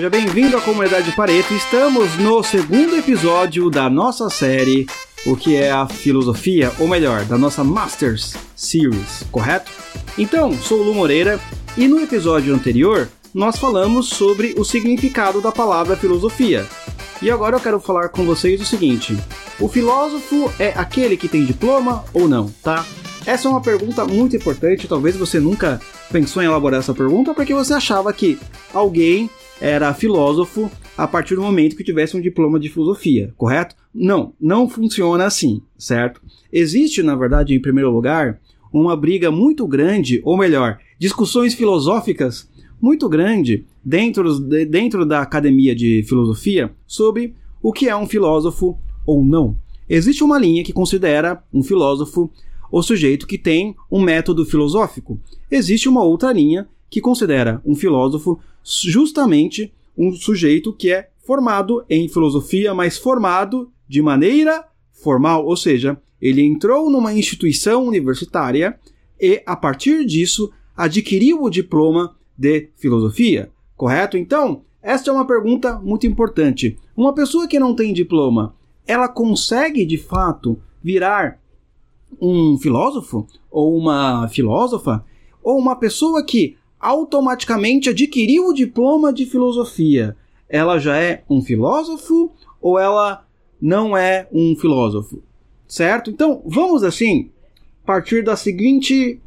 seja 0.00 0.08
bem-vindo 0.08 0.56
à 0.56 0.62
comunidade 0.62 1.12
Pareto. 1.12 1.52
Estamos 1.52 2.16
no 2.16 2.42
segundo 2.42 2.96
episódio 2.96 3.68
da 3.68 3.90
nossa 3.90 4.30
série 4.30 4.86
O 5.26 5.36
que 5.36 5.56
é 5.56 5.70
a 5.70 5.86
filosofia, 5.86 6.72
ou 6.78 6.88
melhor, 6.88 7.26
da 7.26 7.36
nossa 7.36 7.62
Masters 7.62 8.34
Series, 8.56 9.24
correto? 9.30 9.70
Então, 10.16 10.54
sou 10.54 10.80
o 10.80 10.84
Lu 10.84 10.94
Moreira 10.94 11.38
e 11.76 11.86
no 11.86 12.00
episódio 12.00 12.54
anterior 12.54 13.10
nós 13.34 13.58
falamos 13.58 14.08
sobre 14.08 14.54
o 14.56 14.64
significado 14.64 15.42
da 15.42 15.52
palavra 15.52 15.94
filosofia. 15.96 16.66
E 17.20 17.30
agora 17.30 17.56
eu 17.56 17.60
quero 17.60 17.78
falar 17.78 18.08
com 18.08 18.24
vocês 18.24 18.58
o 18.58 18.64
seguinte: 18.64 19.14
o 19.60 19.68
filósofo 19.68 20.50
é 20.58 20.72
aquele 20.76 21.14
que 21.14 21.28
tem 21.28 21.44
diploma 21.44 22.06
ou 22.14 22.26
não, 22.26 22.48
tá? 22.62 22.86
Essa 23.26 23.48
é 23.48 23.50
uma 23.50 23.60
pergunta 23.60 24.06
muito 24.06 24.34
importante, 24.34 24.88
talvez 24.88 25.14
você 25.14 25.38
nunca 25.38 25.78
pensou 26.10 26.42
em 26.42 26.46
elaborar 26.46 26.80
essa 26.80 26.94
pergunta 26.94 27.34
porque 27.34 27.52
você 27.52 27.74
achava 27.74 28.10
que 28.14 28.38
alguém 28.72 29.28
era 29.60 29.92
filósofo 29.92 30.70
a 30.96 31.06
partir 31.06 31.34
do 31.34 31.42
momento 31.42 31.76
que 31.76 31.84
tivesse 31.84 32.16
um 32.16 32.20
diploma 32.20 32.58
de 32.58 32.68
filosofia, 32.68 33.32
correto? 33.36 33.76
Não, 33.94 34.32
não 34.40 34.68
funciona 34.68 35.24
assim, 35.24 35.62
certo? 35.76 36.22
Existe, 36.52 37.02
na 37.02 37.14
verdade, 37.14 37.54
em 37.54 37.60
primeiro 37.60 37.90
lugar, 37.90 38.40
uma 38.72 38.96
briga 38.96 39.30
muito 39.30 39.66
grande, 39.66 40.20
ou 40.24 40.36
melhor, 40.36 40.78
discussões 40.98 41.54
filosóficas 41.54 42.48
muito 42.80 43.08
grande 43.08 43.66
dentro, 43.84 44.38
dentro 44.40 45.04
da 45.04 45.20
academia 45.20 45.74
de 45.74 46.02
filosofia 46.08 46.72
sobre 46.86 47.34
o 47.62 47.72
que 47.72 47.88
é 47.88 47.96
um 47.96 48.06
filósofo 48.06 48.78
ou 49.04 49.24
não. 49.24 49.56
Existe 49.88 50.24
uma 50.24 50.38
linha 50.38 50.64
que 50.64 50.72
considera 50.72 51.42
um 51.52 51.62
filósofo 51.62 52.30
o 52.70 52.82
sujeito 52.82 53.26
que 53.26 53.36
tem 53.36 53.74
um 53.90 54.00
método 54.00 54.44
filosófico. 54.44 55.20
Existe 55.50 55.88
uma 55.88 56.04
outra 56.04 56.32
linha 56.32 56.68
que 56.90 57.00
considera 57.00 57.62
um 57.64 57.74
filósofo 57.74 58.40
justamente 58.64 59.72
um 59.96 60.12
sujeito 60.12 60.72
que 60.72 60.90
é 60.90 61.10
formado 61.24 61.84
em 61.88 62.08
filosofia, 62.08 62.74
mas 62.74 62.98
formado 62.98 63.70
de 63.88 64.02
maneira 64.02 64.64
formal, 64.92 65.46
ou 65.46 65.56
seja, 65.56 66.00
ele 66.20 66.42
entrou 66.42 66.90
numa 66.90 67.12
instituição 67.14 67.86
universitária 67.86 68.78
e, 69.20 69.42
a 69.46 69.56
partir 69.56 70.04
disso, 70.04 70.50
adquiriu 70.76 71.42
o 71.42 71.50
diploma 71.50 72.16
de 72.36 72.68
filosofia, 72.76 73.50
correto? 73.76 74.16
Então, 74.16 74.62
esta 74.82 75.10
é 75.10 75.12
uma 75.12 75.26
pergunta 75.26 75.78
muito 75.78 76.06
importante. 76.06 76.78
Uma 76.96 77.14
pessoa 77.14 77.46
que 77.46 77.58
não 77.58 77.74
tem 77.74 77.92
diploma, 77.92 78.54
ela 78.86 79.08
consegue 79.08 79.84
de 79.84 79.98
fato 79.98 80.58
virar 80.82 81.38
um 82.20 82.58
filósofo 82.58 83.26
ou 83.50 83.76
uma 83.76 84.26
filósofa 84.28 85.04
ou 85.42 85.58
uma 85.58 85.76
pessoa 85.76 86.24
que 86.24 86.56
automaticamente 86.80 87.90
adquiriu 87.90 88.46
o 88.46 88.54
diploma 88.54 89.12
de 89.12 89.26
filosofia, 89.26 90.16
ela 90.48 90.78
já 90.78 90.96
é 90.96 91.22
um 91.28 91.42
filósofo 91.42 92.32
ou 92.60 92.78
ela 92.78 93.24
não 93.60 93.96
é 93.96 94.26
um 94.32 94.56
filósofo? 94.56 95.22
Certo? 95.68 96.10
Então, 96.10 96.42
vamos 96.44 96.82
assim 96.82 97.30
partir 97.84 98.24
da 98.24 98.36
seguinte 98.36 99.20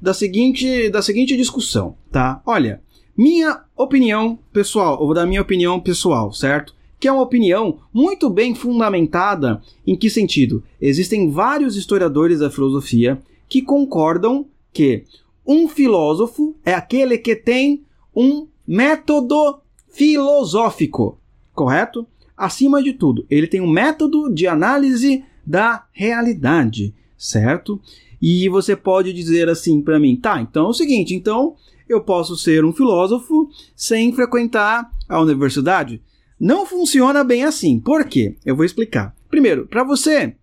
da 0.00 0.12
seguinte 0.12 0.90
da 0.90 1.02
seguinte 1.02 1.36
discussão, 1.36 1.96
tá? 2.10 2.42
Olha, 2.44 2.80
minha 3.16 3.62
opinião 3.76 4.38
pessoal, 4.52 4.98
vou 4.98 5.14
dar 5.14 5.26
minha 5.26 5.40
opinião 5.40 5.80
pessoal, 5.80 6.32
certo? 6.32 6.74
Que 7.00 7.08
é 7.08 7.12
uma 7.12 7.22
opinião 7.22 7.78
muito 7.92 8.28
bem 8.28 8.54
fundamentada 8.54 9.62
em 9.86 9.96
que 9.96 10.10
sentido? 10.10 10.62
Existem 10.80 11.30
vários 11.30 11.76
historiadores 11.76 12.40
da 12.40 12.50
filosofia 12.50 13.18
que 13.48 13.62
concordam 13.62 14.46
que 14.72 15.04
um 15.46 15.68
filósofo 15.68 16.56
é 16.64 16.74
aquele 16.74 17.16
que 17.18 17.36
tem 17.36 17.84
um 18.14 18.48
método 18.66 19.60
filosófico, 19.88 21.18
correto? 21.54 22.06
Acima 22.36 22.82
de 22.82 22.92
tudo, 22.92 23.24
ele 23.30 23.46
tem 23.46 23.60
um 23.60 23.70
método 23.70 24.32
de 24.32 24.46
análise 24.46 25.24
da 25.46 25.86
realidade, 25.92 26.94
certo? 27.16 27.80
E 28.20 28.48
você 28.48 28.74
pode 28.74 29.12
dizer 29.12 29.48
assim 29.48 29.80
para 29.80 30.00
mim, 30.00 30.16
tá, 30.16 30.40
então 30.40 30.66
é 30.66 30.68
o 30.68 30.74
seguinte, 30.74 31.14
então 31.14 31.54
eu 31.88 32.00
posso 32.00 32.36
ser 32.36 32.64
um 32.64 32.72
filósofo 32.72 33.48
sem 33.74 34.12
frequentar 34.12 34.90
a 35.08 35.20
universidade? 35.20 36.02
Não 36.38 36.66
funciona 36.66 37.24
bem 37.24 37.44
assim. 37.44 37.80
Por 37.80 38.04
quê? 38.04 38.36
Eu 38.44 38.56
vou 38.56 38.64
explicar. 38.64 39.16
Primeiro, 39.30 39.66
para 39.66 39.84
você 39.84 40.34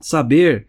saber 0.00 0.66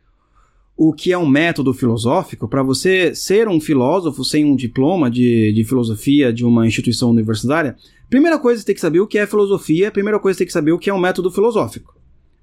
o 0.76 0.92
que 0.92 1.12
é 1.12 1.18
um 1.18 1.28
método 1.28 1.74
filosófico, 1.74 2.48
para 2.48 2.64
você 2.64 3.14
ser 3.14 3.48
um 3.48 3.60
filósofo 3.60 4.24
sem 4.24 4.44
um 4.44 4.56
diploma 4.56 5.10
de, 5.10 5.54
de 5.54 5.64
filosofia 5.64 6.34
de 6.34 6.44
uma 6.44 6.66
instituição 6.66 7.12
universitária, 7.12 7.76
primeira 8.10 8.40
coisa 8.40 8.60
você 8.60 8.66
tem 8.66 8.76
que 8.76 8.82
saber 8.82 9.00
o 9.00 9.08
que 9.08 9.18
é 9.18 9.28
filosofia, 9.28 9.92
primeira 9.92 10.20
coisa 10.20 10.36
você 10.36 10.40
tem 10.40 10.48
que 10.48 10.54
saber 10.54 10.72
o 10.72 10.80
que 10.80 10.90
é 10.90 10.94
um 10.94 11.00
método 11.00 11.32
filosófico. 11.32 11.96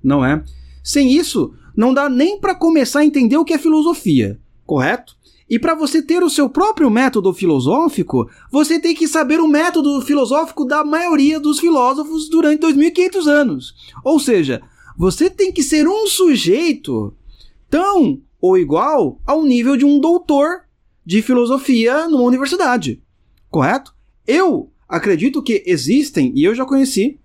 Não 0.03 0.25
é? 0.25 0.43
Sem 0.83 1.13
isso, 1.13 1.53
não 1.77 1.93
dá 1.93 2.09
nem 2.09 2.41
para 2.41 2.55
começar 2.55 3.01
a 3.01 3.05
entender 3.05 3.37
o 3.37 3.45
que 3.45 3.53
é 3.53 3.59
filosofia, 3.59 4.39
correto? 4.65 5.17
E 5.49 5.59
para 5.59 5.75
você 5.75 6.01
ter 6.01 6.23
o 6.23 6.31
seu 6.31 6.49
próprio 6.49 6.89
método 6.89 7.35
filosófico, 7.35 8.31
você 8.53 8.79
tem 8.79 8.95
que 8.95 9.09
saber 9.09 9.41
o 9.41 9.49
método 9.49 10.01
filosófico 10.03 10.65
da 10.65 10.85
maioria 10.85 11.41
dos 11.41 11.59
filósofos 11.59 12.29
durante 12.29 12.61
2500 12.61 13.27
anos. 13.27 13.75
Ou 14.05 14.21
seja, 14.21 14.63
você 14.97 15.29
tem 15.29 15.51
que 15.51 15.65
ser 15.65 15.89
um 15.89 16.07
sujeito 16.07 17.13
tão 17.71 18.21
ou 18.41 18.59
igual 18.59 19.21
ao 19.25 19.43
nível 19.45 19.77
de 19.77 19.85
um 19.85 20.01
doutor 20.01 20.65
de 21.07 21.23
filosofia 21.23 22.09
numa 22.09 22.25
universidade. 22.25 23.01
Correto? 23.49 23.95
Eu 24.27 24.71
acredito 24.89 25.43
que 25.43 25.63
existem, 25.67 26.33
e 26.35 26.45
eu 26.45 26.55
já 26.55 26.65
conheci, 26.65 27.19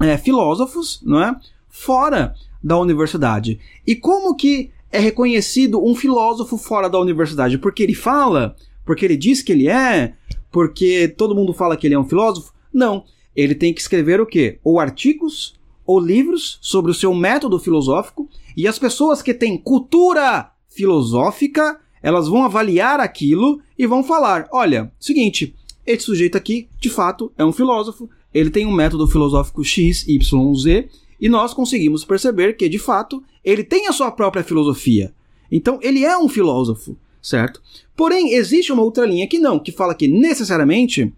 é, 0.00 0.16
filósofos 0.16 1.00
não 1.04 1.22
é, 1.22 1.36
fora 1.68 2.34
da 2.62 2.78
universidade. 2.78 3.60
E 3.86 3.94
como 3.94 4.34
que 4.34 4.70
é 4.90 4.98
reconhecido 4.98 5.84
um 5.84 5.94
filósofo 5.94 6.56
fora 6.56 6.88
da 6.88 6.98
universidade? 6.98 7.58
Porque 7.58 7.82
ele 7.82 7.94
fala? 7.94 8.56
Porque 8.84 9.04
ele 9.04 9.16
diz 9.16 9.42
que 9.42 9.52
ele 9.52 9.68
é? 9.68 10.14
Porque 10.50 11.08
todo 11.08 11.34
mundo 11.34 11.52
fala 11.52 11.76
que 11.76 11.86
ele 11.86 11.94
é 11.94 11.98
um 11.98 12.08
filósofo? 12.08 12.52
Não. 12.72 13.04
Ele 13.34 13.54
tem 13.54 13.72
que 13.72 13.80
escrever 13.80 14.20
o 14.20 14.26
quê? 14.26 14.58
Ou 14.64 14.80
artigos 14.80 15.57
ou 15.88 15.98
livros 15.98 16.58
sobre 16.60 16.90
o 16.90 16.94
seu 16.94 17.14
método 17.14 17.58
filosófico 17.58 18.28
e 18.54 18.68
as 18.68 18.78
pessoas 18.78 19.22
que 19.22 19.32
têm 19.32 19.56
cultura 19.56 20.52
filosófica, 20.68 21.80
elas 22.02 22.28
vão 22.28 22.44
avaliar 22.44 23.00
aquilo 23.00 23.58
e 23.78 23.86
vão 23.86 24.04
falar: 24.04 24.46
olha, 24.52 24.92
seguinte, 25.00 25.54
esse 25.86 26.04
sujeito 26.04 26.36
aqui, 26.36 26.68
de 26.78 26.90
fato, 26.90 27.32
é 27.38 27.44
um 27.44 27.52
filósofo, 27.52 28.06
ele 28.34 28.50
tem 28.50 28.66
um 28.66 28.72
método 28.72 29.08
filosófico 29.08 29.64
X, 29.64 30.06
Y, 30.06 30.54
Z, 30.56 30.90
e 31.18 31.26
nós 31.26 31.54
conseguimos 31.54 32.04
perceber 32.04 32.52
que, 32.58 32.68
de 32.68 32.78
fato, 32.78 33.24
ele 33.42 33.64
tem 33.64 33.88
a 33.88 33.92
sua 33.92 34.10
própria 34.10 34.44
filosofia. 34.44 35.14
Então, 35.50 35.78
ele 35.80 36.04
é 36.04 36.18
um 36.18 36.28
filósofo, 36.28 36.98
certo? 37.22 37.62
Porém, 37.96 38.34
existe 38.34 38.70
uma 38.70 38.82
outra 38.82 39.06
linha 39.06 39.26
que 39.26 39.38
não, 39.38 39.58
que 39.58 39.72
fala 39.72 39.94
que 39.94 40.06
necessariamente 40.06 41.10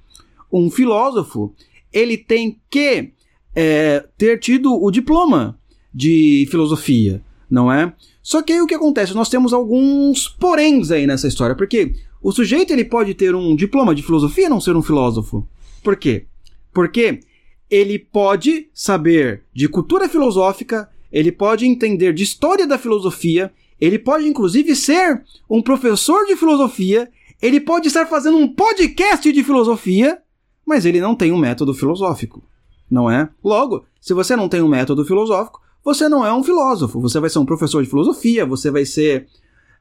um 0.52 0.70
filósofo 0.70 1.52
ele 1.92 2.16
tem 2.16 2.60
que 2.70 3.12
é, 3.54 4.04
ter 4.16 4.38
tido 4.38 4.72
o 4.72 4.90
diploma 4.90 5.58
de 5.92 6.46
filosofia, 6.50 7.22
não 7.50 7.70
é? 7.72 7.92
Só 8.22 8.42
que 8.42 8.52
aí 8.52 8.60
o 8.60 8.66
que 8.66 8.74
acontece? 8.74 9.14
Nós 9.14 9.28
temos 9.28 9.52
alguns 9.52 10.28
poréns 10.28 10.90
aí 10.90 11.06
nessa 11.06 11.26
história, 11.26 11.56
porque 11.56 11.94
o 12.22 12.32
sujeito 12.32 12.72
ele 12.72 12.84
pode 12.84 13.14
ter 13.14 13.34
um 13.34 13.56
diploma 13.56 13.94
de 13.94 14.02
filosofia 14.02 14.46
e 14.46 14.48
não 14.48 14.60
ser 14.60 14.76
um 14.76 14.82
filósofo. 14.82 15.46
Por 15.82 15.96
quê? 15.96 16.26
Porque 16.72 17.20
ele 17.68 17.98
pode 17.98 18.68
saber 18.74 19.44
de 19.54 19.68
cultura 19.68 20.08
filosófica, 20.08 20.88
ele 21.10 21.32
pode 21.32 21.66
entender 21.66 22.12
de 22.12 22.22
história 22.22 22.66
da 22.66 22.78
filosofia, 22.78 23.52
ele 23.80 23.98
pode 23.98 24.28
inclusive 24.28 24.76
ser 24.76 25.24
um 25.48 25.62
professor 25.62 26.26
de 26.26 26.36
filosofia, 26.36 27.10
ele 27.40 27.58
pode 27.58 27.88
estar 27.88 28.06
fazendo 28.06 28.36
um 28.36 28.54
podcast 28.54 29.32
de 29.32 29.42
filosofia, 29.42 30.18
mas 30.66 30.84
ele 30.84 31.00
não 31.00 31.14
tem 31.16 31.32
um 31.32 31.38
método 31.38 31.72
filosófico 31.72 32.44
não 32.90 33.10
é? 33.10 33.28
Logo, 33.42 33.84
se 34.00 34.12
você 34.12 34.34
não 34.34 34.48
tem 34.48 34.60
um 34.60 34.68
método 34.68 35.04
filosófico, 35.04 35.60
você 35.84 36.08
não 36.08 36.26
é 36.26 36.32
um 36.32 36.42
filósofo. 36.42 37.00
Você 37.00 37.20
vai 37.20 37.30
ser 37.30 37.38
um 37.38 37.46
professor 37.46 37.82
de 37.82 37.88
filosofia, 37.88 38.44
você 38.44 38.70
vai 38.70 38.84
ser 38.84 39.28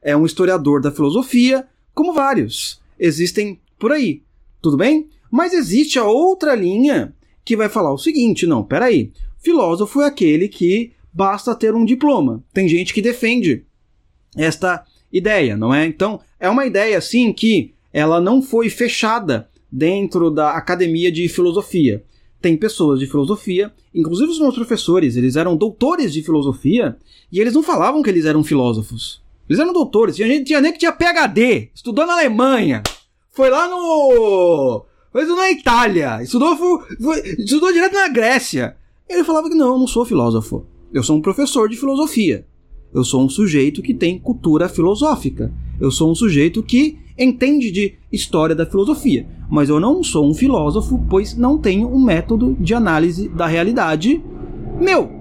é, 0.01 0.15
um 0.15 0.25
historiador 0.25 0.81
da 0.81 0.91
filosofia, 0.91 1.67
como 1.93 2.13
vários 2.13 2.79
existem 2.99 3.59
por 3.77 3.91
aí. 3.91 4.21
Tudo 4.61 4.77
bem? 4.77 5.09
Mas 5.31 5.53
existe 5.53 5.97
a 5.97 6.03
outra 6.03 6.55
linha 6.55 7.13
que 7.43 7.57
vai 7.57 7.69
falar 7.69 7.93
o 7.93 7.97
seguinte: 7.97 8.45
não, 8.45 8.63
peraí. 8.63 9.11
Filósofo 9.39 10.01
é 10.01 10.05
aquele 10.05 10.47
que 10.47 10.91
basta 11.13 11.55
ter 11.55 11.73
um 11.73 11.85
diploma. 11.85 12.43
Tem 12.53 12.67
gente 12.67 12.93
que 12.93 13.01
defende 13.01 13.63
esta 14.35 14.85
ideia, 15.11 15.55
não 15.55 15.73
é? 15.73 15.85
Então, 15.85 16.19
é 16.39 16.49
uma 16.49 16.65
ideia 16.65 16.97
assim 16.97 17.31
que 17.31 17.73
ela 17.91 18.19
não 18.19 18.41
foi 18.41 18.69
fechada 18.69 19.49
dentro 19.71 20.29
da 20.29 20.51
academia 20.51 21.11
de 21.11 21.27
filosofia 21.27 22.03
tem 22.41 22.55
pessoas 22.57 22.99
de 22.99 23.07
filosofia, 23.07 23.71
inclusive 23.93 24.31
os 24.31 24.39
meus 24.39 24.55
professores, 24.55 25.15
eles 25.15 25.35
eram 25.35 25.57
doutores 25.57 26.13
de 26.13 26.23
filosofia 26.23 26.97
e 27.31 27.39
eles 27.39 27.53
não 27.53 27.63
falavam 27.63 28.01
que 28.01 28.09
eles 28.09 28.25
eram 28.25 28.43
filósofos. 28.43 29.21
Eles 29.49 29.59
eram 29.59 29.73
doutores. 29.73 30.15
Tinha 30.15 30.27
gente 30.27 30.45
tinha 30.45 30.61
nem 30.61 30.71
que 30.71 30.77
tinha 30.77 30.91
PhD, 30.91 31.69
estudou 31.73 32.05
na 32.05 32.13
Alemanha. 32.13 32.83
Foi 33.31 33.49
lá 33.49 33.67
no 33.67 34.85
estudou 35.15 35.37
na 35.37 35.51
Itália, 35.51 36.21
estudou, 36.21 36.55
foi, 36.55 36.97
foi, 36.97 37.19
estudou 37.39 37.73
direto 37.73 37.93
na 37.93 38.07
Grécia. 38.07 38.77
Ele 39.07 39.23
falava 39.23 39.49
que 39.49 39.55
não, 39.55 39.73
eu 39.73 39.79
não 39.79 39.87
sou 39.87 40.05
filósofo. 40.05 40.65
Eu 40.93 41.03
sou 41.03 41.17
um 41.17 41.21
professor 41.21 41.67
de 41.67 41.75
filosofia. 41.75 42.45
Eu 42.93 43.03
sou 43.03 43.23
um 43.23 43.29
sujeito 43.29 43.81
que 43.81 43.93
tem 43.93 44.19
cultura 44.19 44.69
filosófica. 44.69 45.51
Eu 45.79 45.91
sou 45.91 46.11
um 46.11 46.15
sujeito 46.15 46.63
que 46.63 46.97
entende 47.19 47.69
de 47.69 47.95
história 48.11 48.55
da 48.55 48.65
filosofia. 48.65 49.27
Mas 49.49 49.69
eu 49.69 49.79
não 49.79 50.03
sou 50.03 50.29
um 50.29 50.33
filósofo, 50.33 51.03
pois 51.09 51.35
não 51.35 51.57
tenho 51.57 51.87
um 51.93 52.03
método 52.03 52.55
de 52.59 52.73
análise 52.73 53.27
da 53.27 53.45
realidade 53.45 54.23
meu. 54.79 55.11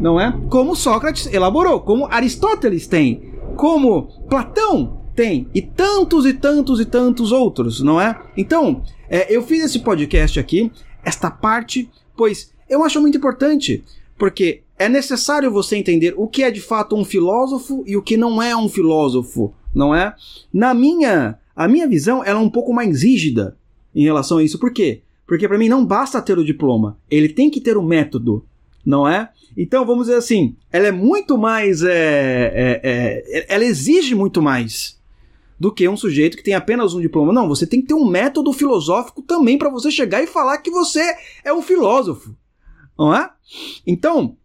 Não 0.00 0.20
é? 0.20 0.36
Como 0.50 0.74
Sócrates 0.74 1.32
elaborou, 1.32 1.80
como 1.80 2.06
Aristóteles 2.06 2.86
tem, 2.86 3.32
como 3.56 4.08
Platão 4.28 5.00
tem, 5.14 5.48
e 5.54 5.62
tantos 5.62 6.26
e 6.26 6.34
tantos 6.34 6.80
e 6.80 6.84
tantos 6.84 7.32
outros, 7.32 7.80
não 7.80 7.98
é? 7.98 8.20
Então, 8.36 8.82
é, 9.08 9.34
eu 9.34 9.42
fiz 9.42 9.64
esse 9.64 9.78
podcast 9.78 10.38
aqui, 10.38 10.70
esta 11.02 11.30
parte, 11.30 11.88
pois 12.16 12.52
eu 12.68 12.84
acho 12.84 13.00
muito 13.00 13.16
importante, 13.16 13.82
porque 14.18 14.62
é 14.78 14.88
necessário 14.88 15.50
você 15.50 15.76
entender 15.76 16.14
o 16.16 16.26
que 16.26 16.42
é 16.42 16.50
de 16.50 16.60
fato 16.60 16.94
um 16.94 17.04
filósofo 17.04 17.82
e 17.86 17.96
o 17.96 18.02
que 18.02 18.16
não 18.16 18.42
é 18.42 18.54
um 18.54 18.68
filósofo, 18.68 19.54
não 19.76 19.94
é? 19.94 20.14
Na 20.50 20.72
minha, 20.72 21.38
a 21.54 21.68
minha 21.68 21.86
visão, 21.86 22.24
ela 22.24 22.40
é 22.40 22.42
um 22.42 22.48
pouco 22.48 22.72
mais 22.72 23.02
rígida 23.02 23.58
em 23.94 24.02
relação 24.02 24.38
a 24.38 24.42
isso. 24.42 24.58
Por 24.58 24.72
quê? 24.72 25.02
Porque 25.26 25.46
para 25.46 25.58
mim 25.58 25.68
não 25.68 25.84
basta 25.84 26.22
ter 26.22 26.38
o 26.38 26.44
diploma, 26.44 26.98
ele 27.10 27.28
tem 27.28 27.50
que 27.50 27.60
ter 27.60 27.76
o 27.76 27.82
método, 27.82 28.42
não 28.84 29.06
é? 29.06 29.28
Então 29.54 29.84
vamos 29.84 30.06
dizer 30.06 30.18
assim, 30.18 30.56
ela 30.72 30.86
é 30.86 30.92
muito 30.92 31.36
mais, 31.36 31.82
é, 31.82 31.90
é, 31.92 32.80
é, 32.82 33.46
ela 33.54 33.64
exige 33.64 34.14
muito 34.14 34.40
mais 34.40 34.98
do 35.60 35.70
que 35.70 35.86
um 35.88 35.96
sujeito 35.96 36.36
que 36.38 36.42
tem 36.42 36.54
apenas 36.54 36.94
um 36.94 37.00
diploma. 37.00 37.32
Não, 37.32 37.46
você 37.46 37.66
tem 37.66 37.82
que 37.82 37.88
ter 37.88 37.94
um 37.94 38.08
método 38.08 38.52
filosófico 38.54 39.20
também 39.20 39.58
para 39.58 39.68
você 39.68 39.90
chegar 39.90 40.22
e 40.22 40.26
falar 40.26 40.58
que 40.58 40.70
você 40.70 41.02
é 41.44 41.52
um 41.52 41.60
filósofo, 41.60 42.34
não 42.98 43.14
é? 43.14 43.30
Então, 43.86 44.36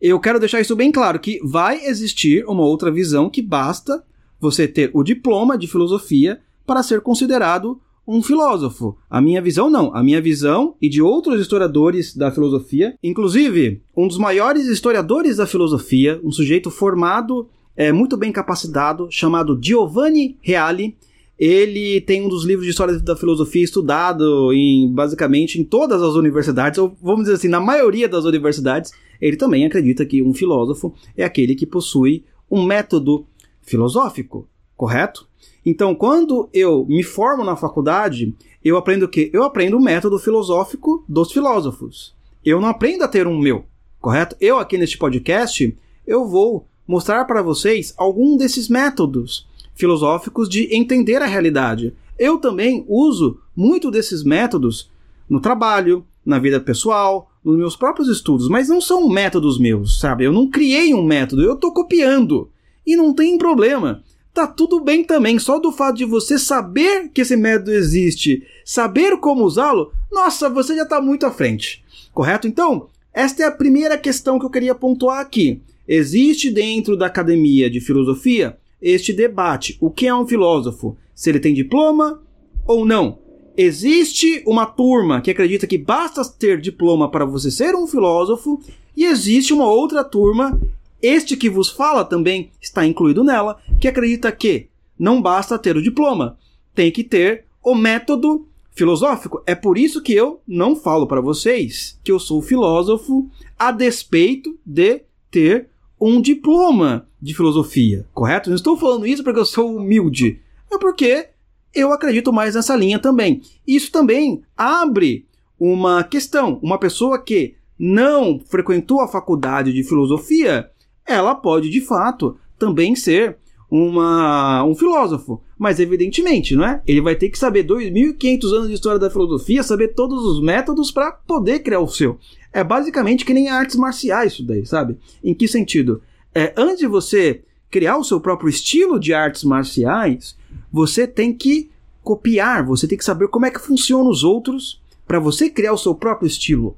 eu 0.00 0.18
quero 0.18 0.38
deixar 0.40 0.60
isso 0.60 0.76
bem 0.76 0.90
claro 0.90 1.18
que 1.18 1.38
vai 1.44 1.84
existir 1.84 2.46
uma 2.46 2.62
outra 2.62 2.90
visão 2.90 3.28
que 3.28 3.42
basta 3.42 4.04
você 4.40 4.68
ter 4.68 4.90
o 4.94 5.02
diploma 5.02 5.56
de 5.56 5.66
filosofia 5.66 6.40
para 6.66 6.82
ser 6.82 7.00
considerado 7.00 7.80
um 8.08 8.22
filósofo. 8.22 8.96
A 9.10 9.20
minha 9.20 9.42
visão 9.42 9.68
não. 9.68 9.94
A 9.94 10.02
minha 10.02 10.20
visão 10.20 10.74
e 10.80 10.88
de 10.88 11.02
outros 11.02 11.38
historiadores 11.40 12.16
da 12.16 12.30
filosofia, 12.30 12.94
inclusive 13.02 13.82
um 13.94 14.08
dos 14.08 14.16
maiores 14.16 14.66
historiadores 14.66 15.36
da 15.36 15.46
filosofia, 15.46 16.18
um 16.24 16.32
sujeito 16.32 16.70
formado 16.70 17.46
é, 17.76 17.92
muito 17.92 18.16
bem 18.16 18.32
capacitado, 18.32 19.08
chamado 19.10 19.58
Giovanni 19.62 20.38
Reale. 20.40 20.96
Ele 21.38 22.00
tem 22.00 22.24
um 22.24 22.28
dos 22.28 22.44
livros 22.44 22.64
de 22.64 22.70
história 22.70 22.98
da 22.98 23.14
filosofia 23.14 23.62
estudado 23.62 24.52
em 24.52 24.90
basicamente 24.92 25.60
em 25.60 25.64
todas 25.64 26.02
as 26.02 26.14
universidades, 26.14 26.78
ou 26.78 26.96
vamos 27.00 27.24
dizer 27.24 27.34
assim, 27.34 27.48
na 27.48 27.60
maioria 27.60 28.08
das 28.08 28.24
universidades. 28.24 28.90
Ele 29.20 29.36
também 29.36 29.66
acredita 29.66 30.04
que 30.06 30.22
um 30.22 30.32
filósofo 30.32 30.94
é 31.16 31.24
aquele 31.24 31.54
que 31.54 31.66
possui 31.66 32.24
um 32.50 32.64
método 32.64 33.26
filosófico, 33.68 34.48
correto? 34.76 35.28
Então, 35.64 35.94
quando 35.94 36.48
eu 36.52 36.86
me 36.86 37.02
formo 37.02 37.44
na 37.44 37.56
faculdade, 37.56 38.34
eu 38.64 38.76
aprendo 38.76 39.04
o 39.04 39.08
quê? 39.08 39.30
Eu 39.32 39.44
aprendo 39.44 39.76
o 39.76 39.82
método 39.82 40.18
filosófico 40.18 41.04
dos 41.08 41.30
filósofos. 41.30 42.14
Eu 42.44 42.60
não 42.60 42.68
aprendo 42.68 43.04
a 43.04 43.08
ter 43.08 43.26
um 43.26 43.38
meu, 43.38 43.64
correto? 44.00 44.36
Eu 44.40 44.58
aqui 44.58 44.78
neste 44.78 44.96
podcast, 44.96 45.76
eu 46.06 46.26
vou 46.26 46.66
mostrar 46.86 47.24
para 47.26 47.42
vocês 47.42 47.92
algum 47.96 48.36
desses 48.36 48.68
métodos 48.68 49.46
filosóficos 49.74 50.48
de 50.48 50.74
entender 50.74 51.20
a 51.22 51.26
realidade. 51.26 51.94
Eu 52.18 52.38
também 52.38 52.84
uso 52.88 53.38
muito 53.54 53.90
desses 53.90 54.24
métodos 54.24 54.90
no 55.28 55.40
trabalho, 55.40 56.04
na 56.24 56.38
vida 56.38 56.58
pessoal, 56.60 57.30
nos 57.44 57.56
meus 57.56 57.76
próprios 57.76 58.08
estudos, 58.08 58.48
mas 58.48 58.68
não 58.68 58.80
são 58.80 59.08
métodos 59.08 59.58
meus, 59.58 60.00
sabe? 60.00 60.24
Eu 60.24 60.32
não 60.32 60.48
criei 60.48 60.92
um 60.92 61.04
método, 61.04 61.42
eu 61.42 61.54
estou 61.54 61.72
copiando. 61.72 62.50
E 62.88 62.96
não 62.96 63.12
tem 63.12 63.36
problema. 63.36 64.02
Tá 64.32 64.46
tudo 64.46 64.80
bem 64.80 65.04
também, 65.04 65.38
só 65.38 65.58
do 65.58 65.70
fato 65.70 65.98
de 65.98 66.06
você 66.06 66.38
saber 66.38 67.10
que 67.10 67.20
esse 67.20 67.36
método 67.36 67.70
existe, 67.70 68.42
saber 68.64 69.18
como 69.18 69.44
usá-lo, 69.44 69.92
nossa, 70.10 70.48
você 70.48 70.74
já 70.74 70.84
está 70.84 70.98
muito 70.98 71.26
à 71.26 71.30
frente. 71.30 71.84
Correto? 72.14 72.48
Então, 72.48 72.88
esta 73.12 73.42
é 73.42 73.46
a 73.46 73.50
primeira 73.50 73.98
questão 73.98 74.38
que 74.38 74.46
eu 74.46 74.50
queria 74.50 74.74
pontuar 74.74 75.20
aqui. 75.20 75.60
Existe 75.86 76.50
dentro 76.50 76.96
da 76.96 77.04
academia 77.04 77.68
de 77.68 77.78
filosofia 77.78 78.56
este 78.80 79.12
debate: 79.12 79.76
o 79.82 79.90
que 79.90 80.06
é 80.06 80.14
um 80.14 80.26
filósofo? 80.26 80.96
Se 81.14 81.28
ele 81.28 81.40
tem 81.40 81.52
diploma 81.52 82.22
ou 82.66 82.86
não? 82.86 83.18
Existe 83.54 84.42
uma 84.46 84.64
turma 84.64 85.20
que 85.20 85.30
acredita 85.30 85.66
que 85.66 85.76
basta 85.76 86.24
ter 86.24 86.58
diploma 86.58 87.10
para 87.10 87.26
você 87.26 87.50
ser 87.50 87.74
um 87.74 87.86
filósofo, 87.86 88.62
e 88.96 89.04
existe 89.04 89.52
uma 89.52 89.66
outra 89.66 90.02
turma, 90.02 90.58
este 91.02 91.36
que 91.36 91.48
vos 91.48 91.68
fala 91.68 92.04
também 92.04 92.50
está 92.60 92.84
incluído 92.86 93.22
nela, 93.22 93.60
que 93.80 93.88
acredita 93.88 94.32
que 94.32 94.68
não 94.98 95.22
basta 95.22 95.58
ter 95.58 95.76
o 95.76 95.82
diploma, 95.82 96.36
tem 96.74 96.90
que 96.90 97.04
ter 97.04 97.44
o 97.62 97.74
método 97.74 98.46
filosófico. 98.72 99.42
É 99.46 99.54
por 99.54 99.76
isso 99.76 100.02
que 100.02 100.12
eu 100.12 100.40
não 100.46 100.76
falo 100.76 101.06
para 101.06 101.20
vocês 101.20 101.98
que 102.02 102.12
eu 102.12 102.18
sou 102.18 102.40
filósofo 102.40 103.28
a 103.58 103.72
despeito 103.72 104.58
de 104.64 105.02
ter 105.30 105.68
um 106.00 106.20
diploma 106.20 107.08
de 107.20 107.34
filosofia, 107.34 108.06
correto? 108.14 108.48
Não 108.48 108.56
estou 108.56 108.76
falando 108.76 109.06
isso 109.06 109.24
porque 109.24 109.40
eu 109.40 109.44
sou 109.44 109.76
humilde, 109.76 110.40
é 110.72 110.78
porque 110.78 111.28
eu 111.74 111.92
acredito 111.92 112.32
mais 112.32 112.54
nessa 112.54 112.76
linha 112.76 112.98
também. 112.98 113.42
Isso 113.66 113.90
também 113.90 114.42
abre 114.56 115.26
uma 115.58 116.04
questão. 116.04 116.58
Uma 116.62 116.78
pessoa 116.78 117.20
que 117.20 117.54
não 117.78 118.40
frequentou 118.40 119.00
a 119.00 119.08
faculdade 119.08 119.72
de 119.72 119.82
filosofia, 119.82 120.70
ela 121.08 121.34
pode 121.34 121.70
de 121.70 121.80
fato 121.80 122.36
também 122.58 122.94
ser 122.94 123.36
uma, 123.70 124.64
um 124.64 124.74
filósofo. 124.74 125.42
Mas 125.58 125.80
evidentemente, 125.80 126.54
não 126.54 126.64
é? 126.64 126.80
Ele 126.86 127.00
vai 127.00 127.16
ter 127.16 127.28
que 127.28 127.38
saber 127.38 127.64
2.500 127.64 128.52
anos 128.52 128.68
de 128.68 128.74
história 128.74 128.98
da 128.98 129.10
filosofia, 129.10 129.62
saber 129.62 129.88
todos 129.88 130.24
os 130.24 130.42
métodos 130.42 130.90
para 130.90 131.10
poder 131.12 131.60
criar 131.60 131.80
o 131.80 131.88
seu. 131.88 132.18
É 132.52 132.62
basicamente 132.62 133.24
que 133.24 133.34
nem 133.34 133.48
artes 133.48 133.76
marciais 133.76 134.34
isso 134.34 134.46
daí, 134.46 134.64
sabe? 134.64 134.96
Em 135.22 135.34
que 135.34 135.48
sentido? 135.48 136.00
É, 136.34 136.52
antes 136.56 136.78
de 136.78 136.86
você 136.86 137.42
criar 137.70 137.96
o 137.98 138.04
seu 138.04 138.20
próprio 138.20 138.48
estilo 138.48 138.98
de 138.98 139.12
artes 139.12 139.44
marciais, 139.44 140.36
você 140.72 141.06
tem 141.06 141.32
que 141.32 141.70
copiar, 142.02 142.64
você 142.64 142.86
tem 142.86 142.96
que 142.96 143.04
saber 143.04 143.28
como 143.28 143.44
é 143.44 143.50
que 143.50 143.60
funcionam 143.60 144.08
os 144.08 144.24
outros 144.24 144.80
para 145.06 145.18
você 145.18 145.50
criar 145.50 145.72
o 145.72 145.78
seu 145.78 145.94
próprio 145.94 146.26
estilo. 146.26 146.76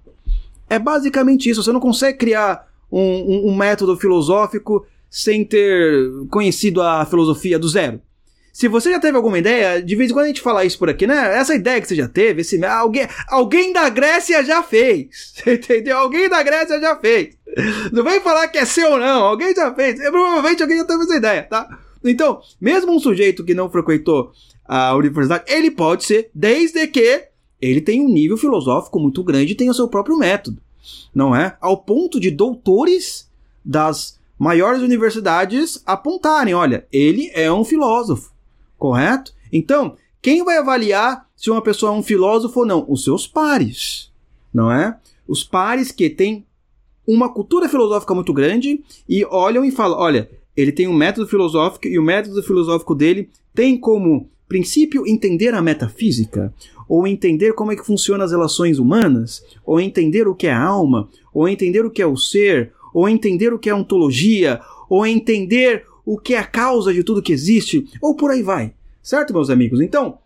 É 0.69 0.79
basicamente 0.79 1.51
isso. 1.51 1.63
Você 1.63 1.73
não 1.73 1.81
consegue 1.81 2.19
criar 2.19 2.70
um, 2.91 3.51
um, 3.51 3.57
método 3.57 3.97
filosófico 3.97 4.87
sem 5.09 5.45
ter 5.45 6.11
conhecido 6.31 6.83
a 6.83 7.05
filosofia 7.05 7.59
do 7.59 7.69
zero. 7.69 8.01
Se 8.53 8.69
você 8.69 8.91
já 8.91 8.99
teve 8.99 9.17
alguma 9.17 9.39
ideia, 9.39 9.81
de 9.81 9.95
vez 9.97 10.11
em 10.11 10.13
quando 10.13 10.25
a 10.25 10.29
gente 10.29 10.41
fala 10.41 10.65
isso 10.65 10.79
por 10.79 10.91
aqui, 10.91 11.07
né? 11.07 11.39
Essa 11.39 11.55
ideia 11.55 11.81
que 11.81 11.87
você 11.87 11.95
já 11.95 12.09
teve, 12.09 12.41
esse, 12.41 12.63
alguém, 12.65 13.07
alguém 13.29 13.73
da 13.73 13.89
Grécia 13.89 14.45
já 14.45 14.63
fez. 14.63 15.35
Entendeu? 15.47 15.97
Alguém 15.97 16.29
da 16.29 16.43
Grécia 16.43 16.81
já 16.81 16.97
fez. 16.97 17.37
Não 17.93 18.03
vem 18.03 18.21
falar 18.21 18.49
que 18.49 18.59
é 18.59 18.65
seu, 18.65 18.99
não. 18.99 19.25
Alguém 19.25 19.55
já 19.55 19.73
fez. 19.73 20.01
É, 20.01 20.11
provavelmente 20.11 20.63
alguém 20.63 20.79
já 20.79 20.85
teve 20.85 21.05
essa 21.05 21.17
ideia, 21.17 21.43
tá? 21.45 21.79
Então, 22.05 22.41
mesmo 22.61 22.93
um 22.93 22.99
sujeito 22.99 23.45
que 23.45 23.55
não 23.55 23.71
frequentou 23.71 24.33
a 24.67 24.95
universidade, 24.95 25.45
ele 25.47 25.71
pode 25.71 26.05
ser, 26.05 26.31
desde 26.35 26.87
que 26.87 27.29
ele 27.61 27.81
tenha 27.81 28.03
um 28.03 28.09
nível 28.09 28.37
filosófico 28.37 28.99
muito 28.99 29.23
grande 29.23 29.53
e 29.53 29.57
tenha 29.57 29.71
o 29.71 29.75
seu 29.75 29.89
próprio 29.89 30.17
método. 30.17 30.61
Não 31.15 31.35
é? 31.35 31.57
Ao 31.61 31.77
ponto 31.77 32.19
de 32.21 32.31
doutores 32.31 33.29
das 33.65 34.19
maiores 34.39 34.83
universidades 34.83 35.83
apontarem: 35.85 36.55
olha, 36.55 36.87
ele 36.93 37.31
é 37.35 37.53
um 37.53 37.65
filósofo 37.65 38.33
correto? 38.79 39.35
Então, 39.53 39.97
quem 40.23 40.43
vai 40.43 40.57
avaliar 40.57 41.29
se 41.37 41.51
uma 41.51 41.63
pessoa 41.63 41.93
é 41.93 41.95
um 41.95 42.03
filósofo 42.03 42.61
ou 42.61 42.67
não? 42.67 42.85
Os 42.89 43.05
seus 43.05 43.27
pares, 43.27 44.11
não 44.53 44.73
é? 44.73 44.99
Os 45.29 45.45
pares 45.45 45.93
que 45.93 46.09
têm 46.09 46.47
uma 47.07 47.29
cultura 47.33 47.69
filosófica 47.69 48.15
muito 48.15 48.33
grande 48.33 48.83
e 49.09 49.25
olham 49.25 49.65
e 49.65 49.71
falam: 49.71 49.99
olha, 49.99 50.31
ele 50.57 50.73
tem 50.73 50.89
um 50.89 50.95
método 50.95 51.29
filosófico 51.29 51.87
e 51.87 51.99
o 51.99 52.03
método 52.03 52.43
filosófico 52.43 52.95
dele 52.95 53.31
tem 53.55 53.79
como 53.79 54.29
princípio 54.51 55.07
entender 55.07 55.55
a 55.55 55.63
metafísica, 55.63 56.53
ou 56.89 57.07
entender 57.07 57.53
como 57.55 57.71
é 57.71 57.77
que 57.77 57.87
funcionam 57.87 58.25
as 58.25 58.33
relações 58.33 58.81
humanas, 58.81 59.45
ou 59.65 59.81
entender 59.81 60.27
o 60.27 60.35
que 60.35 60.49
é 60.49 60.53
a 60.53 60.61
alma, 60.61 61.09
ou 61.33 61.49
entender 61.49 61.87
o 61.87 61.91
que 61.91 62.03
é 62.03 62.07
o 62.07 62.17
ser, 62.17 62.73
ou 62.93 63.09
entender 63.09 63.55
o 63.55 63.61
que 63.61 63.71
é 63.71 63.75
ontologia, 63.75 64.61
ou 64.89 65.07
entender 65.07 65.87
o 66.05 66.19
que 66.19 66.35
é 66.35 66.39
a 66.39 66.45
causa 66.45 66.93
de 66.93 67.05
tudo 67.05 67.23
que 67.23 67.33
existe, 67.33 67.87
ou 68.03 68.17
por 68.17 68.33
aí 68.33 68.43
vai. 68.43 68.75
Certo, 69.01 69.33
meus 69.33 69.51
amigos? 69.51 69.81
Então, 69.81 70.19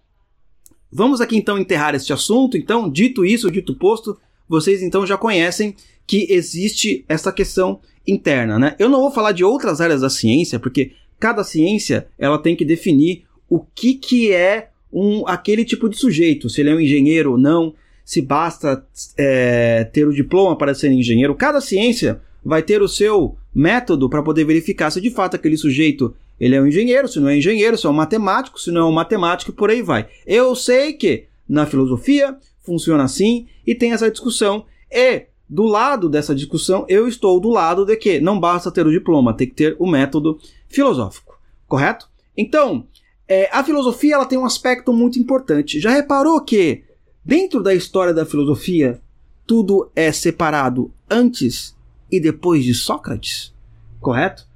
vamos 0.90 1.20
aqui 1.20 1.36
então 1.36 1.58
enterrar 1.58 1.94
este 1.94 2.10
assunto. 2.10 2.56
Então, 2.56 2.88
dito 2.88 3.26
isso, 3.26 3.50
dito 3.50 3.74
posto, 3.74 4.16
vocês 4.48 4.82
então 4.82 5.06
já 5.06 5.18
conhecem 5.18 5.76
que 6.06 6.26
existe 6.30 7.04
essa 7.06 7.30
questão 7.30 7.78
interna, 8.06 8.58
né? 8.58 8.74
Eu 8.78 8.88
não 8.88 9.02
vou 9.02 9.10
falar 9.10 9.32
de 9.32 9.44
outras 9.44 9.82
áreas 9.82 10.00
da 10.00 10.08
ciência, 10.08 10.58
porque 10.58 10.92
cada 11.20 11.44
ciência 11.44 12.08
ela 12.18 12.38
tem 12.38 12.56
que 12.56 12.64
definir 12.64 13.24
o 13.54 13.64
que, 13.72 13.94
que 13.94 14.32
é 14.32 14.70
um, 14.92 15.28
aquele 15.28 15.64
tipo 15.64 15.88
de 15.88 15.96
sujeito, 15.96 16.50
se 16.50 16.60
ele 16.60 16.70
é 16.70 16.74
um 16.74 16.80
engenheiro 16.80 17.32
ou 17.32 17.38
não, 17.38 17.72
se 18.04 18.20
basta 18.20 18.84
é, 19.16 19.84
ter 19.84 20.08
o 20.08 20.12
diploma 20.12 20.58
para 20.58 20.74
ser 20.74 20.90
engenheiro. 20.90 21.36
Cada 21.36 21.60
ciência 21.60 22.20
vai 22.44 22.64
ter 22.64 22.82
o 22.82 22.88
seu 22.88 23.36
método 23.54 24.10
para 24.10 24.24
poder 24.24 24.44
verificar 24.44 24.90
se 24.90 25.00
de 25.00 25.08
fato 25.08 25.36
aquele 25.36 25.56
sujeito 25.56 26.16
ele 26.40 26.56
é 26.56 26.60
um 26.60 26.66
engenheiro, 26.66 27.06
se 27.06 27.20
não 27.20 27.28
é 27.28 27.38
engenheiro, 27.38 27.78
se 27.78 27.86
é 27.86 27.88
um 27.88 27.92
matemático, 27.92 28.60
se 28.60 28.72
não 28.72 28.80
é 28.80 28.84
um 28.86 28.92
matemático 28.92 29.52
por 29.52 29.70
aí 29.70 29.80
vai. 29.82 30.08
Eu 30.26 30.56
sei 30.56 30.92
que 30.92 31.26
na 31.48 31.64
filosofia 31.64 32.36
funciona 32.60 33.04
assim 33.04 33.46
e 33.64 33.72
tem 33.72 33.92
essa 33.92 34.10
discussão 34.10 34.64
e 34.90 35.26
do 35.48 35.62
lado 35.62 36.08
dessa 36.08 36.34
discussão 36.34 36.84
eu 36.88 37.06
estou 37.06 37.38
do 37.38 37.50
lado 37.50 37.86
de 37.86 37.94
que 37.94 38.18
não 38.18 38.40
basta 38.40 38.72
ter 38.72 38.84
o 38.84 38.90
diploma, 38.90 39.32
tem 39.32 39.46
que 39.46 39.54
ter 39.54 39.76
o 39.78 39.86
método 39.86 40.40
filosófico, 40.68 41.38
correto? 41.68 42.12
Então, 42.36 42.84
é, 43.28 43.48
a 43.52 43.64
filosofia 43.64 44.14
ela 44.14 44.26
tem 44.26 44.38
um 44.38 44.44
aspecto 44.44 44.92
muito 44.92 45.18
importante. 45.18 45.80
Já 45.80 45.90
reparou 45.90 46.40
que 46.40 46.82
dentro 47.24 47.62
da 47.62 47.74
história 47.74 48.12
da 48.12 48.26
filosofia 48.26 49.00
tudo 49.46 49.90
é 49.94 50.12
separado 50.12 50.92
antes 51.08 51.74
e 52.10 52.20
depois 52.20 52.64
de 52.64 52.74
Sócrates, 52.74 53.52
correto? 54.00 54.46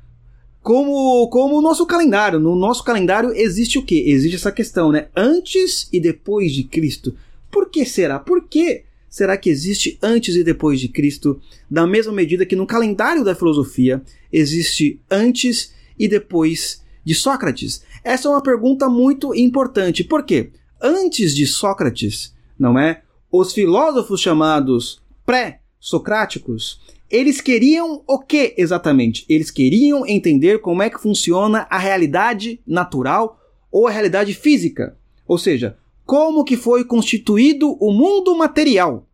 Como, 0.63 1.29
como 1.29 1.59
o 1.59 1.63
nosso 1.63 1.87
calendário. 1.87 2.39
No 2.39 2.55
nosso 2.55 2.85
calendário 2.85 3.33
existe 3.35 3.79
o 3.79 3.83
que? 3.83 4.11
Existe 4.11 4.37
essa 4.37 4.53
questão, 4.53 4.93
né? 4.93 5.09
Antes 5.17 5.89
e 5.93 5.99
depois 5.99 6.53
de 6.53 6.65
Cristo. 6.65 7.17
Por 7.51 7.71
que 7.71 7.87
será? 7.87 8.19
Por 8.19 8.47
que 8.47 8.85
será 9.09 9.37
que 9.37 9.49
existe 9.49 9.99
antes 10.03 10.37
e 10.37 10.45
depois 10.45 10.79
de 10.79 10.89
Cristo, 10.89 11.41
da 11.71 11.87
mesma 11.87 12.13
medida 12.13 12.45
que 12.45 12.55
no 12.55 12.67
calendário 12.67 13.25
da 13.25 13.35
filosofia 13.35 14.03
existe 14.31 15.01
antes 15.11 15.73
e 15.99 16.07
depois 16.07 16.83
de 16.83 16.88
Sócrates? 17.15 17.83
Essa 18.05 18.29
é 18.29 18.31
uma 18.31 18.43
pergunta 18.43 18.89
muito 18.89 19.35
importante. 19.35 20.05
Por 20.05 20.25
quê? 20.25 20.53
Antes 20.81 21.35
de 21.35 21.47
Sócrates, 21.47 22.35
não 22.59 22.79
é? 22.79 23.03
Os 23.31 23.53
filósofos 23.53 24.21
chamados 24.21 25.01
pré-socráticos, 25.27 26.81
eles 27.11 27.41
queriam 27.41 28.03
o 28.07 28.19
que 28.19 28.55
exatamente? 28.57 29.25
Eles 29.29 29.51
queriam 29.51 30.07
entender 30.07 30.61
como 30.61 30.83
é 30.83 30.91
que 30.91 31.01
funciona 31.01 31.67
a 31.71 31.79
realidade 31.79 32.61
natural 32.67 33.41
ou 33.71 33.87
a 33.87 33.91
realidade 33.91 34.35
física. 34.35 34.97
Ou 35.27 35.39
seja, 35.39 35.77
como 36.05 36.45
que 36.45 36.57
foi 36.57 36.85
constituído 36.85 37.77
o 37.81 37.93
mundo 37.93 38.37
material, 38.37 39.07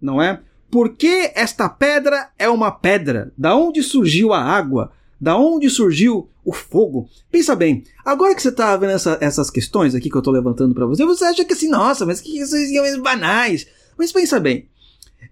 não 0.00 0.20
é? 0.20 0.40
Por 0.70 0.96
que 0.96 1.30
esta 1.34 1.68
pedra 1.68 2.30
é 2.38 2.48
uma 2.48 2.70
pedra? 2.70 3.32
Da 3.36 3.54
onde 3.54 3.82
surgiu 3.82 4.32
a 4.32 4.40
água? 4.42 4.90
Da 5.22 5.36
onde 5.36 5.70
surgiu 5.70 6.28
o 6.44 6.52
fogo? 6.52 7.08
Pensa 7.30 7.54
bem, 7.54 7.84
agora 8.04 8.34
que 8.34 8.42
você 8.42 8.48
está 8.48 8.76
vendo 8.76 8.90
essa, 8.90 9.16
essas 9.20 9.50
questões 9.50 9.94
aqui 9.94 10.10
que 10.10 10.16
eu 10.16 10.18
estou 10.18 10.34
levantando 10.34 10.74
para 10.74 10.84
você, 10.84 11.06
você 11.06 11.24
acha 11.24 11.44
que 11.44 11.52
assim, 11.52 11.68
nossa, 11.68 12.04
mas 12.04 12.20
que 12.20 12.40
isso 12.40 12.56
é 12.56 12.98
banais. 12.98 13.64
Mas 13.96 14.10
pensa 14.10 14.40
bem, 14.40 14.68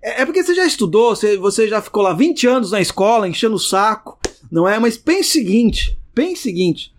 é, 0.01 0.23
é, 0.23 0.25
porque 0.25 0.45
você 0.45 0.55
já 0.55 0.65
estudou, 0.65 1.17
você, 1.17 1.37
você 1.37 1.67
já 1.67 1.83
ficou 1.83 2.05
lá 2.05 2.13
20 2.13 2.47
anos 2.47 2.71
na 2.71 2.81
escola, 2.81 3.27
enchendo 3.27 3.57
o 3.57 3.59
saco, 3.59 4.17
não 4.49 4.69
é? 4.69 4.79
Mas 4.79 4.97
pense 4.97 5.31
o 5.31 5.33
seguinte, 5.33 5.99
pense 6.15 6.35
o 6.35 6.43
seguinte, 6.45 6.95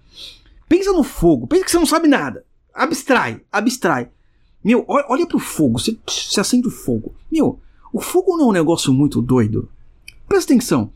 pensa 0.67 0.91
no 0.91 1.03
fogo, 1.03 1.47
pensa 1.47 1.63
que 1.63 1.71
você 1.71 1.79
não 1.79 1.85
sabe 1.85 2.09
nada. 2.09 2.43
Abstrai, 2.73 3.39
abstrai. 3.49 4.09
Meu, 4.61 4.83
olha, 4.85 5.05
olha 5.07 5.25
pro 5.25 5.39
fogo, 5.39 5.79
você, 5.79 5.97
você 6.05 6.41
acende 6.41 6.67
o 6.67 6.71
fogo. 6.71 7.15
Meu, 7.31 7.57
o 7.93 8.01
fogo 8.01 8.35
não 8.35 8.47
é 8.47 8.49
um 8.49 8.51
negócio 8.51 8.91
muito 8.91 9.21
doido. 9.21 9.69
Presta 10.27 10.51
atenção. 10.51 10.91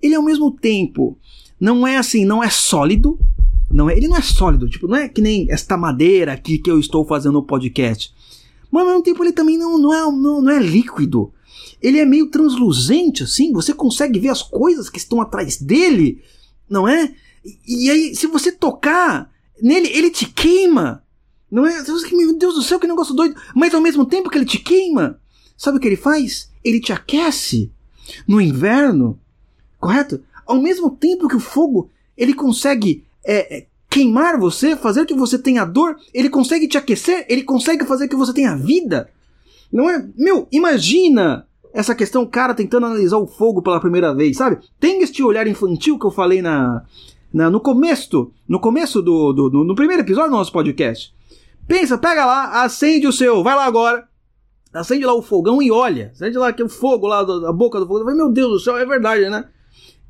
Ele 0.00 0.14
ao 0.14 0.22
mesmo 0.22 0.50
tempo 0.50 1.18
não 1.60 1.86
é 1.86 1.96
assim, 1.96 2.24
não 2.24 2.42
é 2.42 2.50
sólido, 2.50 3.18
não 3.70 3.90
é, 3.90 3.96
ele 3.96 4.08
não 4.08 4.16
é 4.16 4.22
sólido, 4.22 4.68
tipo, 4.68 4.86
não 4.86 4.96
é 4.96 5.08
que 5.08 5.20
nem 5.20 5.50
esta 5.50 5.76
madeira 5.76 6.32
aqui 6.32 6.58
que 6.58 6.70
eu 6.70 6.78
estou 6.78 7.04
fazendo 7.04 7.34
no 7.34 7.42
podcast. 7.42 8.14
Mas 8.70 8.82
ao 8.82 8.88
mesmo 8.88 9.02
tempo 9.02 9.22
ele 9.22 9.32
também 9.32 9.58
não, 9.58 9.78
não, 9.78 9.92
é, 9.92 10.00
não, 10.00 10.42
não 10.42 10.50
é 10.50 10.58
líquido. 10.58 11.32
Ele 11.80 11.98
é 11.98 12.04
meio 12.04 12.30
transluzente, 12.30 13.22
assim, 13.22 13.52
você 13.52 13.72
consegue 13.72 14.18
ver 14.18 14.28
as 14.28 14.42
coisas 14.42 14.88
que 14.88 14.98
estão 14.98 15.20
atrás 15.20 15.60
dele, 15.60 16.22
não 16.68 16.88
é? 16.88 17.14
E, 17.44 17.86
e 17.86 17.90
aí, 17.90 18.14
se 18.14 18.26
você 18.26 18.50
tocar 18.50 19.30
nele, 19.62 19.88
ele 19.88 20.10
te 20.10 20.26
queima. 20.26 21.02
Não 21.50 21.66
é? 21.66 21.82
Meu 22.12 22.36
Deus 22.36 22.54
do 22.54 22.62
céu, 22.62 22.78
que 22.78 22.86
negócio 22.86 23.14
doido. 23.14 23.40
Mas 23.54 23.74
ao 23.74 23.80
mesmo 23.80 24.04
tempo 24.04 24.28
que 24.28 24.36
ele 24.36 24.44
te 24.44 24.58
queima, 24.58 25.18
sabe 25.56 25.78
o 25.78 25.80
que 25.80 25.86
ele 25.86 25.96
faz? 25.96 26.50
Ele 26.62 26.80
te 26.80 26.92
aquece 26.92 27.72
no 28.26 28.40
inverno, 28.40 29.18
correto? 29.78 30.22
Ao 30.46 30.60
mesmo 30.60 30.90
tempo 30.90 31.28
que 31.28 31.36
o 31.36 31.40
fogo 31.40 31.90
ele 32.16 32.34
consegue 32.34 33.04
é, 33.24 33.58
é, 33.58 33.66
queimar 33.88 34.38
você, 34.38 34.76
fazer 34.76 35.06
que 35.06 35.14
você 35.14 35.38
tenha 35.38 35.64
dor, 35.64 35.96
ele 36.12 36.28
consegue 36.28 36.66
te 36.66 36.76
aquecer, 36.76 37.26
ele 37.28 37.42
consegue 37.42 37.84
fazer 37.84 38.08
que 38.08 38.16
você 38.16 38.32
tenha 38.32 38.56
vida. 38.56 39.10
Não 39.72 39.88
é? 39.88 40.06
Meu, 40.16 40.48
imagina 40.50 41.46
essa 41.72 41.94
questão, 41.94 42.22
o 42.22 42.28
cara 42.28 42.54
tentando 42.54 42.86
analisar 42.86 43.18
o 43.18 43.26
fogo 43.26 43.62
pela 43.62 43.80
primeira 43.80 44.14
vez, 44.14 44.36
sabe? 44.36 44.58
Tem 44.80 45.02
este 45.02 45.22
olhar 45.22 45.46
infantil 45.46 45.98
que 45.98 46.06
eu 46.06 46.10
falei 46.10 46.42
na, 46.42 46.82
na 47.32 47.50
no 47.50 47.60
começo, 47.60 48.32
no 48.48 48.58
começo 48.58 49.02
do, 49.02 49.32
do, 49.32 49.48
do 49.48 49.64
no 49.64 49.74
primeiro 49.74 50.02
episódio 50.02 50.30
do 50.30 50.36
nosso 50.36 50.52
podcast. 50.52 51.14
Pensa, 51.66 51.98
pega 51.98 52.24
lá, 52.24 52.62
acende 52.62 53.06
o 53.06 53.12
seu, 53.12 53.42
vai 53.42 53.54
lá 53.54 53.66
agora. 53.66 54.08
Acende 54.72 55.04
lá 55.04 55.14
o 55.14 55.22
fogão 55.22 55.62
e 55.62 55.70
olha. 55.70 56.10
Acende 56.14 56.36
lá 56.38 56.48
aquele 56.48 56.68
fogo 56.68 57.06
lá 57.06 57.22
da 57.22 57.52
boca 57.52 57.78
do 57.78 57.86
fogo. 57.86 58.04
Vai, 58.04 58.14
meu 58.14 58.30
Deus 58.30 58.50
do 58.50 58.60
céu, 58.60 58.76
é 58.76 58.84
verdade, 58.84 59.28
né? 59.28 59.44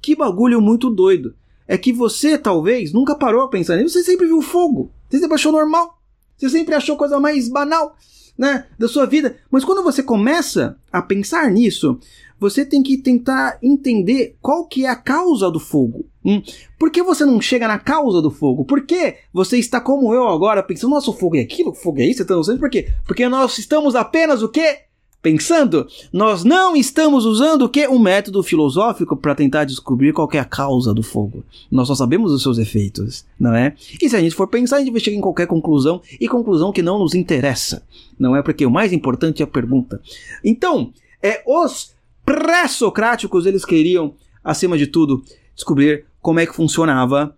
Que 0.00 0.16
bagulho 0.16 0.60
muito 0.60 0.90
doido. 0.90 1.34
É 1.66 1.76
que 1.76 1.92
você, 1.92 2.38
talvez, 2.38 2.92
nunca 2.92 3.14
parou 3.14 3.42
a 3.42 3.48
pensar 3.48 3.76
nisso. 3.76 3.90
Você 3.90 4.04
sempre 4.04 4.26
viu 4.26 4.40
fogo. 4.40 4.90
Você 5.08 5.18
sempre 5.18 5.34
achou 5.34 5.52
normal. 5.52 6.00
Você 6.36 6.48
sempre 6.48 6.74
achou 6.74 6.96
coisa 6.96 7.18
mais 7.18 7.48
banal, 7.48 7.96
né? 8.36 8.66
Da 8.78 8.88
sua 8.88 9.06
vida. 9.06 9.36
Mas 9.50 9.64
quando 9.64 9.82
você 9.82 10.02
começa 10.02 10.78
a 10.92 11.02
pensar 11.02 11.50
nisso, 11.50 11.98
você 12.38 12.64
tem 12.64 12.82
que 12.82 12.96
tentar 12.96 13.58
entender 13.60 14.36
qual 14.40 14.66
que 14.66 14.86
é 14.86 14.88
a 14.88 14.96
causa 14.96 15.50
do 15.50 15.58
fogo. 15.58 16.06
Hum? 16.24 16.40
Por 16.78 16.90
que 16.90 17.02
você 17.02 17.24
não 17.24 17.40
chega 17.40 17.66
na 17.66 17.78
causa 17.78 18.22
do 18.22 18.30
fogo? 18.30 18.64
Por 18.64 18.86
que 18.86 19.16
você 19.32 19.58
está 19.58 19.80
como 19.80 20.14
eu 20.14 20.28
agora, 20.28 20.62
pensando, 20.62 20.90
nossa, 20.90 21.10
o 21.10 21.14
fogo 21.14 21.36
é 21.36 21.40
aquilo, 21.40 21.70
o 21.70 21.74
fogo 21.74 22.00
é 22.00 22.06
isso, 22.06 22.22
então, 22.22 22.40
por 22.58 22.70
quê? 22.70 22.88
Porque 23.04 23.28
nós 23.28 23.58
estamos 23.58 23.96
apenas 23.96 24.42
o 24.42 24.48
quê? 24.48 24.87
Pensando, 25.20 25.86
nós 26.12 26.44
não 26.44 26.76
estamos 26.76 27.24
usando 27.24 27.62
o 27.62 27.68
que? 27.68 27.88
Um 27.88 27.98
método 27.98 28.40
filosófico 28.40 29.16
para 29.16 29.34
tentar 29.34 29.64
descobrir 29.64 30.12
qual 30.12 30.28
é 30.32 30.38
a 30.38 30.44
causa 30.44 30.94
do 30.94 31.02
fogo. 31.02 31.44
Nós 31.70 31.88
só 31.88 31.94
sabemos 31.96 32.30
os 32.30 32.40
seus 32.40 32.56
efeitos, 32.56 33.24
não 33.38 33.52
é? 33.52 33.74
E 34.00 34.08
se 34.08 34.14
a 34.14 34.20
gente 34.20 34.36
for 34.36 34.46
pensar, 34.46 34.76
a 34.76 34.78
gente 34.78 34.92
vai 34.92 35.00
chegar 35.00 35.16
em 35.16 35.20
qualquer 35.20 35.48
conclusão, 35.48 36.00
e 36.20 36.28
conclusão 36.28 36.72
que 36.72 36.82
não 36.82 37.00
nos 37.00 37.14
interessa, 37.14 37.82
não 38.16 38.36
é? 38.36 38.42
Porque 38.42 38.64
o 38.64 38.70
mais 38.70 38.92
importante 38.92 39.42
é 39.42 39.44
a 39.44 39.48
pergunta. 39.48 40.00
Então, 40.44 40.92
é 41.20 41.42
os 41.44 41.94
pré-socráticos, 42.24 43.44
eles 43.44 43.64
queriam, 43.64 44.14
acima 44.44 44.78
de 44.78 44.86
tudo, 44.86 45.24
descobrir 45.52 46.04
como 46.22 46.38
é 46.38 46.46
que 46.46 46.54
funcionava 46.54 47.34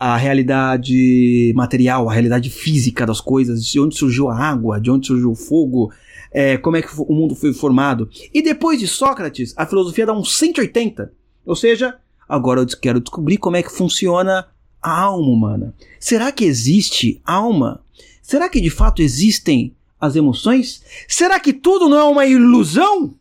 a 0.00 0.16
realidade 0.16 1.52
material, 1.54 2.08
a 2.08 2.12
realidade 2.12 2.48
física 2.48 3.04
das 3.04 3.20
coisas, 3.20 3.62
de 3.62 3.78
onde 3.78 3.98
surgiu 3.98 4.30
a 4.30 4.36
água, 4.36 4.80
de 4.80 4.90
onde 4.90 5.06
surgiu 5.06 5.30
o 5.30 5.36
fogo, 5.36 5.92
é, 6.30 6.56
como 6.56 6.76
é 6.76 6.82
que 6.82 6.88
o 6.96 7.12
mundo 7.12 7.34
foi 7.34 7.52
formado. 7.52 8.08
E 8.32 8.42
depois 8.42 8.78
de 8.78 8.86
Sócrates, 8.86 9.52
a 9.56 9.66
filosofia 9.66 10.06
dá 10.06 10.12
um 10.12 10.24
180. 10.24 11.12
Ou 11.44 11.56
seja, 11.56 11.98
agora 12.28 12.60
eu 12.60 12.66
quero 12.66 13.00
descobrir 13.00 13.38
como 13.38 13.56
é 13.56 13.62
que 13.62 13.72
funciona 13.72 14.46
a 14.80 15.00
alma 15.00 15.28
humana. 15.28 15.74
Será 15.98 16.30
que 16.32 16.44
existe 16.44 17.20
alma? 17.24 17.82
Será 18.22 18.48
que 18.48 18.60
de 18.60 18.70
fato 18.70 19.02
existem 19.02 19.74
as 20.00 20.16
emoções? 20.16 20.82
Será 21.08 21.38
que 21.38 21.52
tudo 21.52 21.88
não 21.88 21.98
é 21.98 22.04
uma 22.04 22.26
ilusão? 22.26 23.14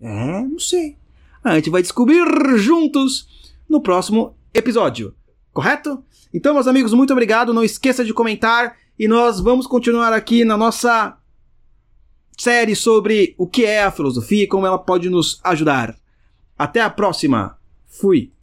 É, 0.00 0.42
não 0.42 0.58
sei. 0.58 0.96
A 1.42 1.56
gente 1.56 1.70
vai 1.70 1.82
descobrir 1.82 2.24
juntos 2.56 3.28
no 3.68 3.80
próximo 3.80 4.34
episódio, 4.52 5.14
correto? 5.52 6.02
Então, 6.32 6.54
meus 6.54 6.66
amigos, 6.66 6.92
muito 6.92 7.12
obrigado. 7.12 7.52
Não 7.52 7.62
esqueça 7.62 8.04
de 8.04 8.14
comentar 8.14 8.76
e 8.98 9.06
nós 9.06 9.40
vamos 9.40 9.66
continuar 9.66 10.12
aqui 10.12 10.44
na 10.44 10.56
nossa 10.56 11.16
série 12.36 12.74
sobre 12.74 13.34
o 13.38 13.46
que 13.46 13.64
é 13.64 13.82
a 13.82 13.90
filosofia 13.90 14.44
e 14.44 14.46
como 14.46 14.66
ela 14.66 14.78
pode 14.78 15.08
nos 15.08 15.40
ajudar. 15.44 15.96
Até 16.58 16.80
a 16.80 16.90
próxima. 16.90 17.58
Fui. 17.86 18.32